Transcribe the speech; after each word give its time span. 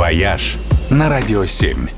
«Вояж» 0.00 0.56
на 0.88 1.10
Радио 1.10 1.44
7. 1.44 1.88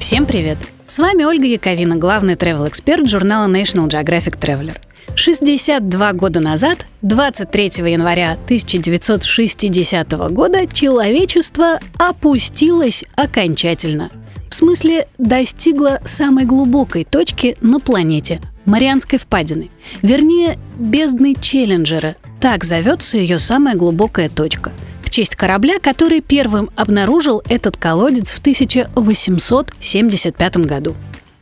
Всем 0.00 0.26
привет! 0.26 0.58
С 0.84 0.98
вами 0.98 1.22
Ольга 1.22 1.46
Яковина, 1.46 1.94
главный 1.94 2.34
travel-эксперт 2.34 3.08
журнала 3.08 3.46
National 3.48 3.88
Geographic 3.88 4.40
Traveler. 4.40 4.76
62 5.14 6.12
года 6.14 6.40
назад, 6.40 6.86
23 7.02 7.66
января 7.92 8.32
1960 8.32 10.12
года, 10.32 10.66
человечество 10.66 11.78
опустилось 11.96 13.04
окончательно. 13.14 14.10
В 14.50 14.54
смысле, 14.56 15.06
достигло 15.18 16.00
самой 16.04 16.44
глубокой 16.44 17.04
точки 17.04 17.56
на 17.60 17.78
планете– 17.78 18.40
Марианской 18.64 19.20
впадины. 19.20 19.70
Вернее, 20.02 20.58
бездны 20.76 21.36
Челленджера. 21.40 22.16
Так 22.40 22.64
зовется 22.64 23.16
ее 23.16 23.38
самая 23.38 23.76
глубокая 23.76 24.28
точка– 24.28 24.72
в 25.08 25.10
честь 25.10 25.36
корабля, 25.36 25.78
который 25.80 26.20
первым 26.20 26.68
обнаружил 26.76 27.42
этот 27.48 27.78
колодец 27.78 28.32
в 28.32 28.40
1875 28.40 30.56
году. 30.58 30.94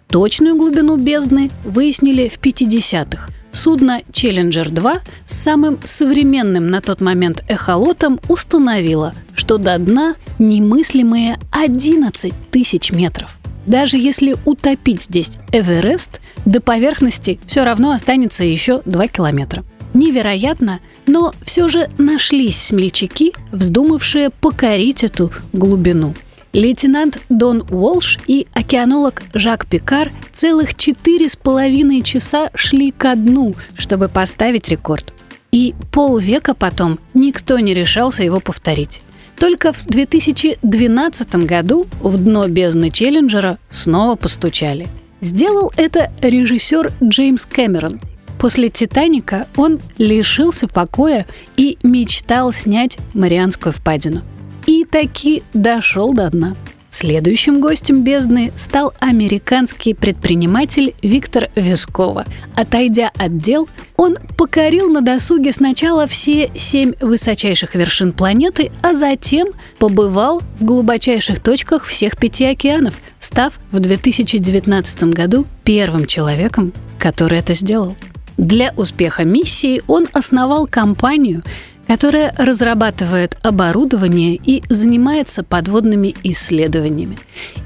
Точную 0.09 0.57
глубину 0.57 0.97
бездны 0.97 1.51
выяснили 1.65 2.29
в 2.29 2.39
50-х. 2.39 3.29
Судно 3.51 4.03
«Челленджер-2» 4.13 5.01
с 5.25 5.33
самым 5.33 5.81
современным 5.83 6.69
на 6.69 6.81
тот 6.81 7.01
момент 7.01 7.43
эхолотом 7.49 8.21
установило, 8.29 9.15
что 9.35 9.59
до 9.59 9.77
дна 9.79 10.15
немыслимые 10.39 11.37
11 11.51 12.33
тысяч 12.53 12.93
метров. 12.93 13.37
Даже 13.67 13.97
если 13.97 14.37
утопить 14.45 15.03
здесь 15.03 15.39
Эверест, 15.51 16.21
до 16.45 16.61
поверхности 16.61 17.41
все 17.49 17.65
равно 17.65 17.91
останется 17.91 18.45
еще 18.45 18.83
2 18.85 19.09
километра. 19.09 19.65
Невероятно, 19.97 20.81
но 21.07 21.33
все 21.43 21.69
же 21.69 21.89
нашлись 21.97 22.61
смельчаки, 22.61 23.33
вздумавшие 23.51 24.29
покорить 24.29 25.03
эту 25.03 25.33
глубину. 25.55 26.15
Лейтенант 26.53 27.19
Дон 27.31 27.65
Уолш 27.71 28.19
и 28.27 28.47
океанолог 28.53 29.23
Жак 29.33 29.65
Пикар 29.65 30.13
целых 30.33 30.75
четыре 30.75 31.31
с 31.31 31.37
половиной 31.37 32.03
часа 32.03 32.51
шли 32.55 32.91
ко 32.91 33.15
дну, 33.15 33.55
чтобы 33.75 34.11
поставить 34.11 34.69
рекорд. 34.69 35.15
И 35.51 35.75
полвека 35.93 36.53
потом 36.53 36.99
никто 37.15 37.59
не 37.59 37.73
решался 37.73 38.23
его 38.23 38.41
повторить. 38.41 39.01
Только 39.39 39.73
в 39.73 39.87
2012 39.87 41.37
году 41.47 41.87
в 42.03 42.19
дно 42.19 42.47
бездны 42.49 42.91
Челленджера 42.91 43.57
снова 43.71 44.17
постучали. 44.17 44.89
Сделал 45.23 45.73
это 45.79 46.13
режиссер 46.21 46.93
Джеймс 47.03 47.47
Кэмерон– 47.47 47.99
После 48.47 48.69
«Титаника» 48.69 49.49
он 49.57 49.81
лишился 49.99 50.69
покоя 50.69 51.27
и 51.57 51.79
мечтал 51.83 52.53
снять 52.53 52.97
Марианскую 53.13 53.73
впадину. 53.73 54.23
И 54.67 54.85
таки 54.85 55.43
дошел 55.53 56.15
до 56.15 56.31
дна. 56.31 56.55
Следующим 56.89 57.61
гостем 57.61 58.05
бездны 58.05 58.53
стал 58.55 58.93
американский 59.01 59.95
предприниматель 59.95 60.95
Виктор 61.03 61.51
Вискова. 61.57 62.25
Отойдя 62.55 63.11
от 63.19 63.37
дел, 63.39 63.69
он 63.97 64.17
покорил 64.39 64.93
на 64.93 65.01
досуге 65.01 65.51
сначала 65.51 66.07
все 66.07 66.53
семь 66.55 66.93
высочайших 67.01 67.75
вершин 67.75 68.13
планеты, 68.13 68.71
а 68.81 68.95
затем 68.95 69.49
побывал 69.81 70.41
в 70.61 70.65
глубочайших 70.65 71.41
точках 71.41 71.85
всех 71.85 72.17
пяти 72.17 72.45
океанов, 72.45 72.95
став 73.19 73.55
в 73.73 73.81
2019 73.81 75.03
году 75.13 75.47
первым 75.65 76.07
человеком, 76.07 76.73
который 77.01 77.41
это 77.41 77.53
сделал. 77.53 77.97
Для 78.37 78.73
успеха 78.77 79.25
миссии 79.25 79.83
он 79.87 80.07
основал 80.13 80.67
компанию, 80.67 81.43
которая 81.87 82.35
разрабатывает 82.37 83.39
оборудование 83.43 84.35
и 84.35 84.63
занимается 84.69 85.43
подводными 85.43 86.15
исследованиями. 86.25 87.19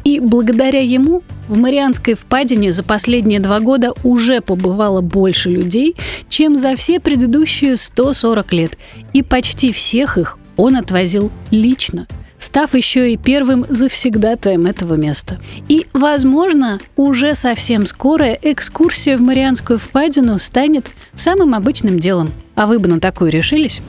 И 0.05 0.21
благодаря 0.21 0.81
ему 0.81 1.23
в 1.49 1.57
Марианской 1.57 2.15
впадине 2.15 2.71
за 2.71 2.83
последние 2.83 3.41
два 3.41 3.61
года 3.61 3.93
уже 4.05 4.41
побывало 4.41 5.01
больше 5.01 5.51
людей, 5.51 5.97
чем 6.29 6.57
за 6.57 6.77
все 6.77 7.01
предыдущие 7.01 7.77
140 7.77 8.53
лет. 8.53 8.79
И 9.13 9.23
почти 9.23 9.73
всех 9.73 10.19
их 10.19 10.39
он 10.57 10.77
отвозил 10.77 11.33
лично– 11.51 12.07
став 12.41 12.75
еще 12.75 13.13
и 13.13 13.17
первым 13.17 13.65
завсегдатаем 13.69 14.67
этого 14.67 14.95
места. 14.95 15.39
И, 15.69 15.87
возможно, 15.93 16.81
уже 16.97 17.37
совсем 17.37 17.87
скоро 17.87 18.33
экскурсия 18.33 19.17
в 19.17 19.21
Марианскую 19.21 19.79
впадину 19.79 20.39
станет 20.41 20.91
самым 21.15 21.55
обычным 21.55 22.01
делом. 22.01 22.33
А 22.57 22.67
вы 22.67 22.81
бы 22.81 22.89
на 22.89 22.99
такую 22.99 23.31
решились? 23.31 23.81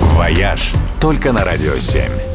«Вояж» 0.00 0.72
только 1.00 1.32
на 1.32 1.44
«Радио 1.44 1.74
7». 1.74 2.31